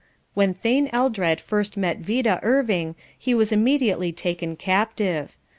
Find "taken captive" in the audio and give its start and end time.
4.11-5.35